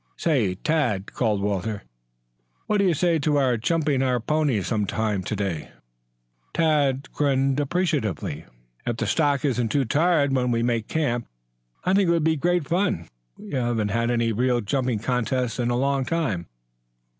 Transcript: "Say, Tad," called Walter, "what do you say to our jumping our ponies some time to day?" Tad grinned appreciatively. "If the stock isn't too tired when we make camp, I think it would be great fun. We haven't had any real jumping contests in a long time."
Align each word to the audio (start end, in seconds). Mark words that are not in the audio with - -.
"Say, 0.17 0.55
Tad," 0.55 1.13
called 1.13 1.43
Walter, 1.43 1.83
"what 2.65 2.79
do 2.79 2.85
you 2.85 2.93
say 2.95 3.19
to 3.19 3.37
our 3.37 3.55
jumping 3.55 4.01
our 4.01 4.19
ponies 4.19 4.65
some 4.65 4.87
time 4.87 5.21
to 5.21 5.35
day?" 5.35 5.69
Tad 6.55 7.07
grinned 7.13 7.59
appreciatively. 7.59 8.45
"If 8.83 8.97
the 8.97 9.05
stock 9.05 9.45
isn't 9.45 9.69
too 9.69 9.85
tired 9.85 10.33
when 10.35 10.49
we 10.49 10.63
make 10.63 10.87
camp, 10.87 11.27
I 11.83 11.93
think 11.93 12.07
it 12.07 12.11
would 12.13 12.23
be 12.23 12.35
great 12.35 12.67
fun. 12.67 13.05
We 13.37 13.51
haven't 13.51 13.89
had 13.89 14.09
any 14.09 14.31
real 14.33 14.59
jumping 14.59 14.97
contests 14.97 15.59
in 15.59 15.69
a 15.69 15.75
long 15.77 16.03
time." 16.05 16.47